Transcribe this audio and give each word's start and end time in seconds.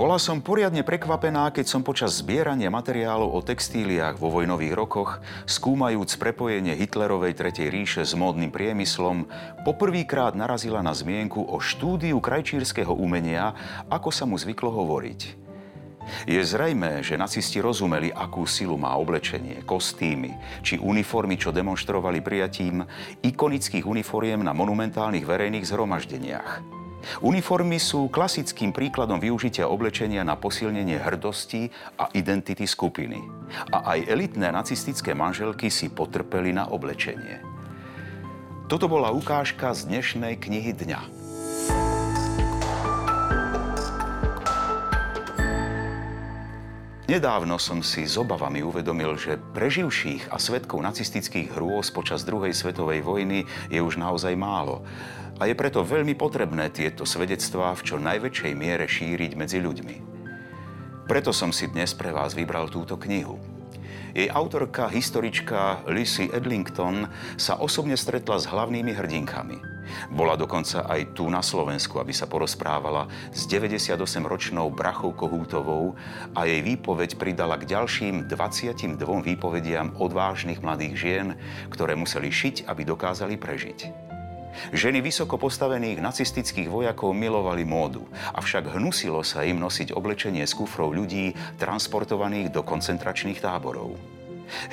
Bola 0.00 0.16
som 0.16 0.40
poriadne 0.40 0.80
prekvapená, 0.80 1.52
keď 1.52 1.76
som 1.76 1.84
počas 1.84 2.24
zbierania 2.24 2.72
materiálov 2.72 3.36
o 3.36 3.44
textíliách 3.44 4.16
vo 4.16 4.32
vojnových 4.32 4.72
rokoch, 4.72 5.20
skúmajúc 5.44 6.16
prepojenie 6.16 6.72
Hitlerovej 6.72 7.36
Tretej 7.36 7.68
ríše 7.68 8.00
s 8.08 8.16
módnym 8.16 8.48
priemyslom, 8.48 9.28
poprvýkrát 9.60 10.32
narazila 10.32 10.80
na 10.80 10.96
zmienku 10.96 11.44
o 11.44 11.60
štúdiu 11.60 12.16
krajčírskeho 12.16 12.96
umenia, 12.96 13.52
ako 13.92 14.08
sa 14.08 14.24
mu 14.24 14.40
zvyklo 14.40 14.72
hovoriť. 14.72 15.36
Je 16.24 16.40
zrejmé, 16.48 17.04
že 17.04 17.20
nacisti 17.20 17.60
rozumeli, 17.60 18.08
akú 18.08 18.48
silu 18.48 18.80
má 18.80 18.96
oblečenie, 18.96 19.60
kostýmy 19.68 20.32
či 20.64 20.80
uniformy, 20.80 21.36
čo 21.36 21.52
demonstrovali 21.52 22.24
prijatím 22.24 22.88
ikonických 23.20 23.84
uniformiem 23.84 24.48
na 24.48 24.56
monumentálnych 24.56 25.28
verejných 25.28 25.68
zhromaždeniach. 25.68 26.79
Uniformy 27.20 27.80
sú 27.80 28.08
klasickým 28.08 28.72
príkladom 28.72 29.20
využitia 29.20 29.68
oblečenia 29.68 30.24
na 30.24 30.36
posilnenie 30.36 31.00
hrdosti 31.00 31.68
a 31.96 32.08
identity 32.16 32.64
skupiny. 32.64 33.20
A 33.74 33.96
aj 33.96 34.08
elitné 34.08 34.48
nacistické 34.54 35.12
manželky 35.12 35.68
si 35.68 35.90
potrpeli 35.92 36.54
na 36.54 36.68
oblečenie. 36.68 37.42
Toto 38.70 38.86
bola 38.86 39.10
ukážka 39.10 39.74
z 39.74 39.90
dnešnej 39.90 40.38
knihy 40.38 40.70
dňa. 40.70 41.19
Nedávno 47.10 47.58
som 47.58 47.82
si 47.82 48.06
s 48.06 48.14
obavami 48.14 48.62
uvedomil, 48.62 49.18
že 49.18 49.34
preživších 49.34 50.30
a 50.30 50.38
svetkov 50.38 50.78
nacistických 50.78 51.58
hrôz 51.58 51.90
počas 51.90 52.22
druhej 52.22 52.54
svetovej 52.54 53.02
vojny 53.02 53.50
je 53.66 53.82
už 53.82 53.98
naozaj 53.98 54.38
málo. 54.38 54.86
A 55.42 55.50
je 55.50 55.58
preto 55.58 55.82
veľmi 55.82 56.14
potrebné 56.14 56.70
tieto 56.70 57.02
svedectvá 57.02 57.74
v 57.74 57.82
čo 57.82 57.98
najväčšej 57.98 58.52
miere 58.54 58.86
šíriť 58.86 59.34
medzi 59.34 59.58
ľuďmi. 59.58 59.96
Preto 61.10 61.34
som 61.34 61.50
si 61.50 61.66
dnes 61.66 61.90
pre 61.98 62.14
vás 62.14 62.30
vybral 62.38 62.70
túto 62.70 62.94
knihu. 62.94 63.42
Jej 64.14 64.30
autorka, 64.30 64.86
historička 64.86 65.82
Lizzie 65.90 66.30
Edlington 66.30 67.10
sa 67.34 67.58
osobne 67.58 67.98
stretla 67.98 68.38
s 68.38 68.46
hlavnými 68.46 68.94
hrdinkami. 68.94 69.69
Bola 70.12 70.34
dokonca 70.38 70.86
aj 70.86 71.14
tu 71.16 71.28
na 71.28 71.44
Slovensku, 71.44 71.98
aby 71.98 72.14
sa 72.14 72.28
porozprávala 72.30 73.10
s 73.30 73.46
98-ročnou 73.46 74.70
Brachou 74.72 75.12
Kohútovou 75.12 75.98
a 76.34 76.46
jej 76.46 76.60
výpoveď 76.62 77.16
pridala 77.16 77.58
k 77.60 77.68
ďalším 77.68 78.28
22 78.28 78.96
výpovediam 79.24 79.94
odvážnych 79.98 80.62
mladých 80.62 80.94
žien, 80.96 81.26
ktoré 81.72 81.96
museli 81.96 82.30
šiť, 82.30 82.68
aby 82.70 82.82
dokázali 82.86 83.34
prežiť. 83.36 84.10
Ženy 84.74 84.98
vysoko 85.00 85.38
postavených 85.38 86.02
nacistických 86.02 86.66
vojakov 86.66 87.14
milovali 87.14 87.62
módu, 87.62 88.04
avšak 88.34 88.74
hnusilo 88.74 89.22
sa 89.22 89.46
im 89.46 89.62
nosiť 89.62 89.94
oblečenie 89.94 90.42
z 90.42 90.52
kufrov 90.58 90.90
ľudí 90.90 91.32
transportovaných 91.56 92.50
do 92.50 92.66
koncentračných 92.66 93.38
táborov. 93.38 93.94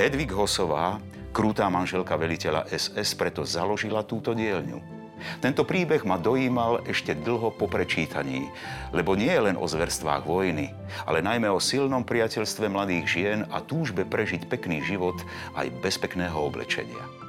Hedvig 0.00 0.32
Hosová, 0.32 0.96
krútá 1.30 1.68
manželka 1.68 2.16
veliteľa 2.16 2.72
SS, 2.72 3.12
preto 3.20 3.44
založila 3.44 4.00
túto 4.00 4.32
dielňu. 4.32 4.95
Tento 5.40 5.66
príbeh 5.66 6.04
ma 6.04 6.20
dojímal 6.20 6.86
ešte 6.86 7.16
dlho 7.16 7.52
po 7.52 7.66
prečítaní, 7.66 8.48
lebo 8.94 9.18
nie 9.18 9.32
je 9.32 9.44
len 9.52 9.56
o 9.58 9.66
zverstvách 9.66 10.24
vojny, 10.24 10.72
ale 11.08 11.24
najmä 11.24 11.50
o 11.50 11.60
silnom 11.60 12.06
priateľstve 12.06 12.70
mladých 12.70 13.04
žien 13.08 13.40
a 13.50 13.60
túžbe 13.60 14.06
prežiť 14.06 14.46
pekný 14.46 14.84
život 14.84 15.16
aj 15.56 15.72
bez 15.82 15.98
pekného 15.98 16.36
oblečenia. 16.36 17.25